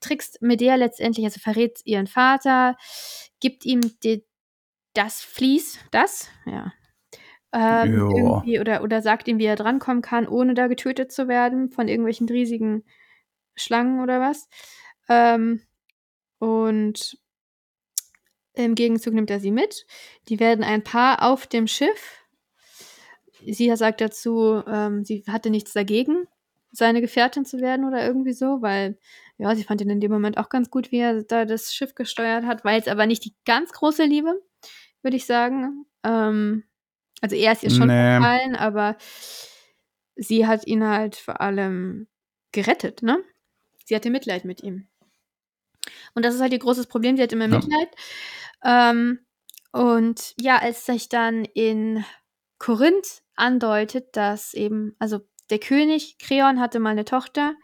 [0.00, 2.76] trickst Medea letztendlich, also verrät ihren Vater,
[3.40, 4.24] gibt ihm die,
[4.94, 6.72] das Vlies, das, ja,
[7.54, 8.08] ähm, Ja.
[8.16, 11.88] irgendwie oder oder sagt ihm, wie er drankommen kann, ohne da getötet zu werden von
[11.88, 12.84] irgendwelchen riesigen
[13.56, 14.48] Schlangen oder was.
[15.08, 15.62] Ähm,
[16.40, 17.18] und
[18.54, 19.86] im Gegenzug nimmt er sie mit.
[20.28, 22.20] Die werden ein Paar auf dem Schiff.
[23.46, 26.26] Sie sagt dazu, ähm, sie hatte nichts dagegen,
[26.72, 28.98] seine Gefährtin zu werden oder irgendwie so, weil
[29.38, 31.94] ja, sie fand ihn in dem Moment auch ganz gut, wie er da das Schiff
[31.94, 32.64] gesteuert hat.
[32.64, 34.40] War jetzt aber nicht die ganz große Liebe,
[35.02, 35.86] würde ich sagen.
[36.04, 36.64] Ähm,
[37.20, 38.16] also er ist ihr schon Nee.
[38.16, 38.96] gefallen, aber
[40.16, 42.06] sie hat ihn halt vor allem
[42.52, 43.22] gerettet, ne?
[43.84, 44.88] Sie hatte Mitleid mit ihm.
[46.14, 47.16] Und das ist halt ihr großes Problem.
[47.16, 47.56] Sie hat immer Ja.
[47.58, 47.88] Mitleid.
[48.64, 49.18] Ähm,
[49.72, 52.04] und ja, als sich dann in
[52.58, 57.54] Korinth andeutet, dass eben, also der König Kreon hatte mal eine Tochter,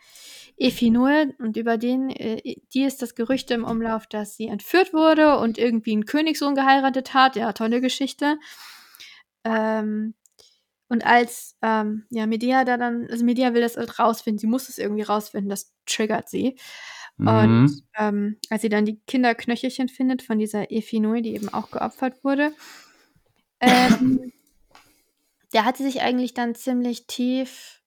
[0.59, 5.39] Ephinue, und über den, äh, die ist das Gerücht im Umlauf, dass sie entführt wurde
[5.39, 7.37] und irgendwie einen Königssohn geheiratet hat.
[7.37, 8.37] Ja, tolle Geschichte.
[9.45, 10.15] Ähm,
[10.89, 14.69] und als ähm, ja, Medea da dann, also Medea will das halt rausfinden, sie muss
[14.69, 16.59] es irgendwie rausfinden, das triggert sie.
[17.19, 17.83] Und Mhm.
[17.97, 22.53] ähm, als sie dann die Kinderknöchelchen findet von dieser Ephinue, die eben auch geopfert wurde,
[23.61, 24.33] ähm,
[25.53, 27.83] da hat sie sich eigentlich dann ziemlich tief.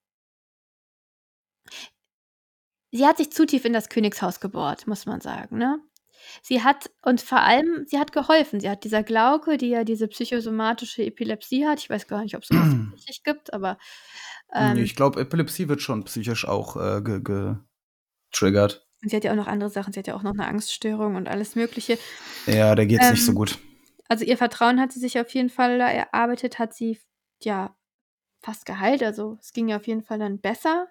[2.92, 5.80] Sie hat sich zu tief in das Königshaus gebohrt, muss man sagen, ne?
[6.42, 8.60] Sie hat und vor allem, sie hat geholfen.
[8.60, 11.80] Sie hat dieser Glauke, die ja diese psychosomatische Epilepsie hat.
[11.80, 13.78] Ich weiß gar nicht, ob es sowas tatsächlich gibt, aber
[14.54, 17.22] ähm, ich glaube, Epilepsie wird schon psychisch auch äh, ge
[18.32, 18.88] getriggert.
[19.02, 19.94] und sie hat ja auch noch andere Sachen.
[19.94, 21.98] Sie hat ja auch noch eine Angststörung und alles Mögliche.
[22.46, 23.60] Ja, der geht's nicht so Ähm, gut.
[24.10, 27.00] Also ihr Vertrauen hat sie sich auf jeden Fall da erarbeitet, hat sie
[27.42, 27.76] ja
[28.42, 29.02] fast geheilt.
[29.04, 30.88] Also es ging ja auf jeden Fall dann besser,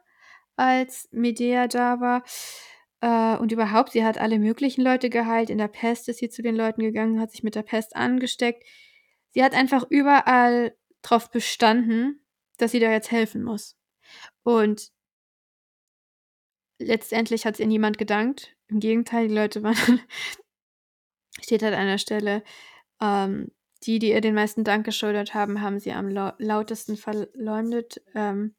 [0.57, 2.23] als Medea da war.
[3.02, 5.50] Äh, und überhaupt, sie hat alle möglichen Leute geheilt.
[5.50, 8.64] In der Pest ist sie zu den Leuten gegangen, hat sich mit der Pest angesteckt.
[9.30, 12.24] Sie hat einfach überall drauf bestanden,
[12.58, 13.76] dass sie da jetzt helfen muss.
[14.44, 14.92] Und
[16.78, 18.56] letztendlich hat es ihr niemand gedankt.
[18.68, 20.00] Im Gegenteil, die Leute waren,
[21.42, 22.44] steht halt an der Stelle,
[23.00, 23.50] ähm,
[23.82, 28.00] die, die ihr den meisten Dank geschuldet haben, haben sie am lau lautesten verleumdet.
[28.14, 28.54] Ähm,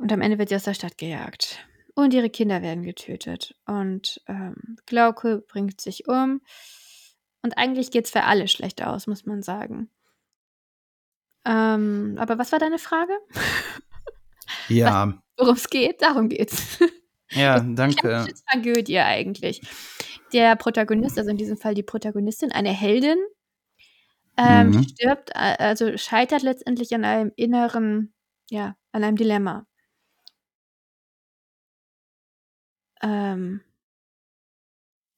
[0.00, 1.58] und am Ende wird sie aus der Stadt gejagt.
[1.94, 3.54] Und ihre Kinder werden getötet.
[3.66, 6.40] Und ähm, Glauke bringt sich um.
[7.42, 9.90] Und eigentlich geht es für alle schlecht aus, muss man sagen.
[11.44, 13.12] Ähm, aber was war deine Frage?
[14.68, 16.02] Ja, Worum es geht?
[16.02, 16.78] Darum geht's.
[17.30, 17.96] ja, danke.
[18.00, 19.60] Klassische Tragödie eigentlich.
[20.32, 23.18] Der Protagonist, also in diesem Fall die Protagonistin, eine Heldin,
[24.36, 24.82] ähm, Mhm.
[24.84, 28.12] stirbt, a- also scheitert letztendlich an einem inneren,
[28.50, 29.66] ja, an einem Dilemma.
[33.02, 33.60] Ähm,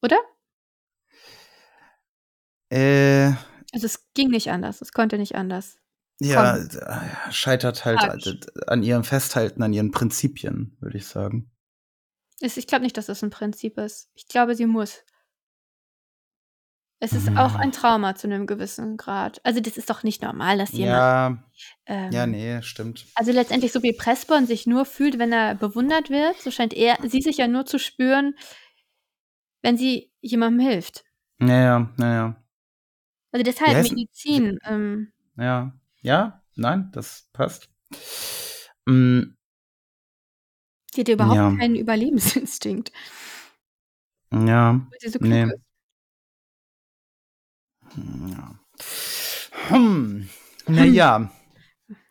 [0.01, 0.17] oder?
[2.69, 3.33] Äh,
[3.71, 5.77] Also es ging nicht anders, es konnte nicht anders.
[6.19, 6.79] ja, Komm.
[6.79, 8.39] äh, scheitert halt Tragisch.
[8.67, 11.51] an ihrem Festhalten, an ihren Prinzipien, würde ich sagen.
[12.39, 14.09] Ich glaube nicht, dass das ein Prinzip ist.
[14.15, 15.03] Ich glaube, sie muss.
[17.03, 19.41] Es ist auch ein Trauma zu einem gewissen Grad.
[19.43, 20.97] Also das ist doch nicht normal, dass jemand.
[20.97, 21.43] Ja,
[21.85, 23.05] ähm, ja, nee, stimmt.
[23.15, 26.97] Also letztendlich, so wie Pressborn sich nur fühlt, wenn er bewundert wird, so scheint er,
[27.05, 28.35] sie sich ja nur zu spüren,
[29.61, 31.03] wenn sie jemandem hilft.
[31.39, 32.41] Naja, naja,
[33.33, 34.59] Also deshalb heißt- Medizin.
[34.65, 37.67] Ähm, ja, ja, nein, das passt.
[38.85, 39.23] Mm,
[40.95, 41.53] die hat ja überhaupt Ja.
[41.57, 42.93] keinen Überlebensinstinkt,
[44.31, 45.43] ja, weil sie so Nee.
[45.45, 45.53] ist.
[47.95, 48.59] Ja.
[49.69, 50.29] Hm,
[50.67, 51.31] naja,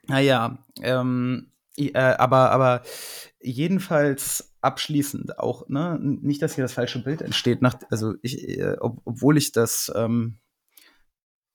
[0.06, 2.82] naja, ähm, äh, aber, aber
[3.40, 8.76] jedenfalls abschließend auch, ne, nicht, dass hier das falsche Bild entsteht, nach, also ich, äh,
[8.80, 10.38] ob, obwohl ich das, ähm,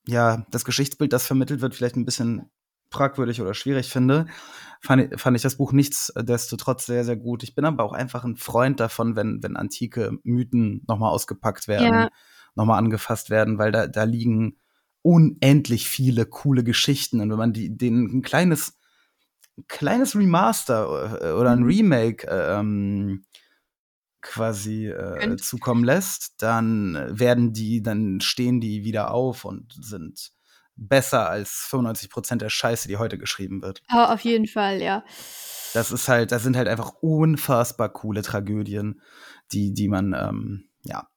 [0.08, 2.50] ja, das Geschichtsbild, das vermittelt wird, vielleicht ein bisschen
[2.90, 4.28] fragwürdig oder schwierig finde,
[4.82, 7.44] fand, ich- fand ich das Buch nichtsdestotrotz sehr, sehr gut.
[7.44, 11.84] Ich bin aber auch einfach ein Freund davon, wenn, wenn antike Mythen nochmal ausgepackt werden,
[12.04, 12.10] Ja.
[12.58, 14.58] Nochmal angefasst werden, weil da, da liegen
[15.02, 17.22] unendlich viele coole Geschichten.
[17.22, 18.78] Und wenn man die, denen ein kleines,
[19.58, 21.68] ein kleines Remaster äh, oder ein Mhm.
[21.68, 23.24] Remake äh, ähm,
[24.22, 30.32] quasi äh, zukommen lässt, dann werden die, dann stehen die wieder auf und sind
[30.76, 33.82] besser als 95 Prozent der Scheiße, die heute geschrieben wird.
[33.94, 35.04] Oh, auf jeden Fall, ja.
[35.74, 39.02] Das ist halt, das sind halt einfach unfassbar coole Tragödien,
[39.52, 41.08] die, die man, ähm, ja.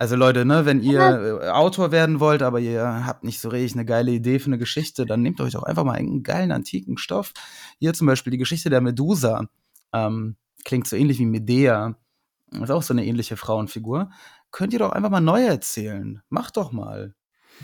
[0.00, 3.74] Also Leute, ne, wenn ihr äh, Autor werden wollt, aber ihr habt nicht so richtig
[3.74, 6.96] eine geile Idee für eine Geschichte, dann nehmt euch doch einfach mal einen geilen antiken
[6.96, 7.34] Stoff.
[7.80, 9.44] Hier zum Beispiel die Geschichte der Medusa.
[9.92, 11.96] Ähm, klingt so ähnlich wie Medea.
[12.50, 14.08] Ist auch so eine ähnliche Frauenfigur.
[14.50, 16.22] könnt ihr doch einfach mal neu erzählen.
[16.30, 17.14] Macht doch mal.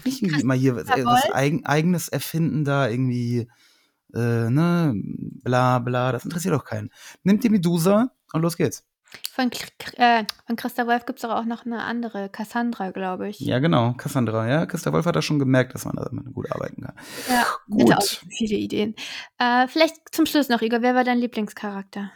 [0.05, 1.35] Nicht irgendwie immer hier was, Christopher was Wolf?
[1.35, 3.49] eigen, eigenes erfinden da irgendwie,
[4.14, 4.92] äh, ne,
[5.42, 6.90] bla bla, das interessiert doch keinen.
[7.22, 8.85] Nehmt die Medusa und los geht's.
[9.32, 9.66] Von, K-
[9.98, 13.38] äh, von Christa Wolf gibt es auch noch eine andere, Cassandra, glaube ich.
[13.40, 14.66] Ja, genau, Cassandra, ja.
[14.66, 16.94] Christa Wolf hat da schon gemerkt, dass man da gut arbeiten kann.
[17.28, 17.92] Ja, Gut.
[17.92, 18.94] hatte auch viele Ideen.
[19.38, 22.10] Äh, vielleicht zum Schluss noch, Igor, wer war dein Lieblingscharakter?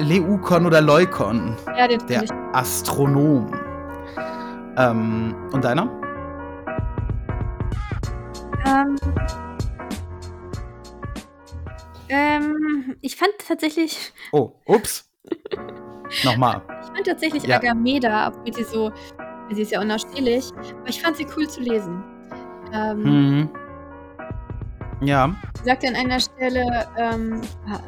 [0.00, 2.30] Leukon oder Leukon, Ja, den der ich.
[2.52, 3.52] Astronom.
[4.76, 5.90] Ähm, und deiner?
[8.64, 8.96] Ähm,
[12.08, 15.08] ähm, ich fand tatsächlich, Oh, ups.
[16.24, 16.62] Nochmal.
[16.82, 17.56] ich fand tatsächlich Ja.
[17.56, 18.90] Agameda, obwohl sie so,
[19.50, 22.02] sie ist ja unausstehlich, aber ich fand sie cool zu lesen.
[22.72, 23.48] Ähm, Hm.
[25.00, 27.78] Ja, Sie sagt an einer Stelle, ähm, ah,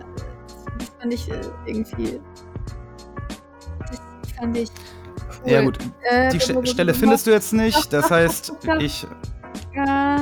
[0.78, 2.20] das fand ich äh, irgendwie,
[3.80, 4.00] das
[4.38, 4.70] fand ich
[5.44, 5.50] cool.
[5.50, 5.78] ja gut.
[6.08, 9.06] Äh, Die St Stelle findest du jetzt nicht, das heißt, ich.
[9.74, 10.18] Äh,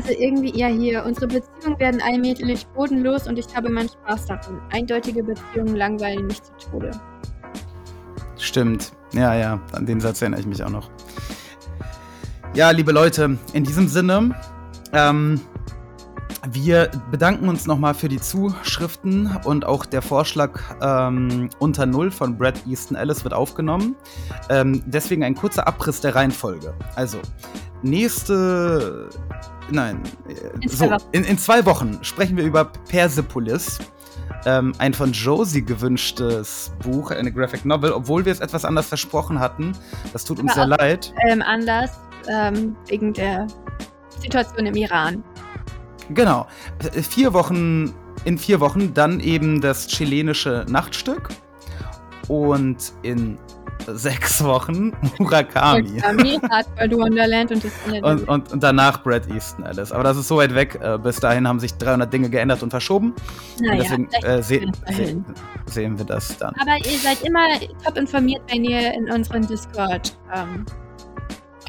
[0.00, 4.60] also irgendwie, ja hier, unsere Beziehungen werden allmählich bodenlos und ich habe meinen Spaß daran.
[4.70, 6.90] Eindeutige Beziehungen langweilen mich zu Tode.
[8.38, 8.92] Stimmt.
[9.12, 10.90] Ja, ja, an den Satz erinnere ich mich auch noch.
[12.54, 14.34] Ja, liebe Leute, in diesem Sinne,
[14.92, 15.40] ähm,
[16.48, 22.38] wir bedanken uns nochmal für die Zuschriften und auch der Vorschlag ähm, unter Null von
[22.38, 23.94] Brad Easton Ellis wird aufgenommen.
[24.48, 26.72] Ähm, deswegen ein kurzer Abriss der Reihenfolge.
[26.96, 27.18] Also,
[27.82, 29.10] nächste.
[29.70, 31.04] Nein, äh, In zwei so, Wochen.
[31.12, 33.78] in, in zwei Wochen sprechen wir über Persepolis.
[34.46, 39.38] Ähm, ein von Josie gewünschtes Buch, eine Graphic Novel, obwohl wir es etwas anders versprochen
[39.38, 39.72] hatten.
[40.12, 41.12] Das tut uns sehr leid.
[41.28, 41.90] Ähm, Anlass
[42.28, 43.46] ähm, wegen der
[44.20, 45.22] Situation im Iran.
[46.10, 46.46] Genau.
[46.94, 47.92] Äh, Vier Wochen,
[48.24, 51.28] in vier Wochen dann eben das chilenische Nachtstück.
[52.28, 53.36] Und in
[53.96, 56.02] sechs Wochen Murakami.
[56.02, 57.72] Ami, Hardcore Wonderland und das
[58.02, 59.92] Und, und, und danach Brad Easton alles.
[59.92, 60.78] Aber das ist so weit weg.
[60.82, 63.14] Äh, bis dahin haben sich 300 Dinge geändert und verschoben.
[63.60, 65.24] naja, und deswegen äh, se das se
[65.66, 66.54] sehen wir das dann.
[66.60, 67.40] Aber ihr seid immer
[67.84, 70.64] top informiert, wenn ihr in unseren Discord ähm,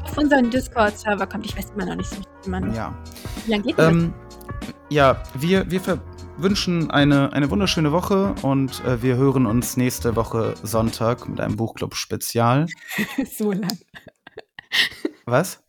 [0.04, 1.46] auf unseren Discord-Server kommt.
[1.46, 2.74] Ich weiß immer noch nicht so, wie man.
[2.74, 2.92] Ja.
[3.46, 4.12] Wie lange geht Ähm,
[4.88, 5.98] ja, wir, wir ver-
[6.36, 11.56] wünschen eine, eine wunderschöne Woche und äh, wir hören uns nächste Woche Sonntag mit einem
[11.56, 12.66] Buchclub-Spezial.
[13.36, 13.78] so lang.
[15.24, 15.62] Was?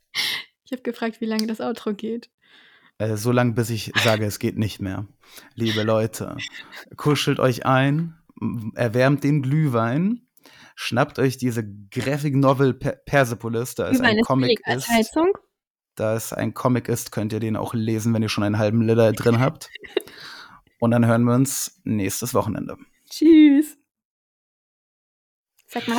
[0.64, 2.30] Ich habe gefragt, wie lange das Outro geht.
[2.98, 5.08] Äh, so lange, bis ich sage, es geht nicht mehr.
[5.56, 6.38] Liebe Leute,
[6.96, 8.16] kuschelt euch ein,
[8.76, 10.28] erwärmt den Glühwein,
[10.76, 14.90] schnappt euch diese Graphic Novel per Persepolis, da ist Glühwein ein ist Comic als ist.
[14.90, 15.34] Heizung.
[15.96, 18.82] Da es ein Comic ist, könnt ihr den auch lesen, wenn ihr schon einen halben
[18.82, 19.70] Liter drin habt.
[20.84, 22.78] Und dann hören wir uns nächstes Wochenende.
[23.10, 23.78] Tschüss.
[25.66, 25.92] Sag mal.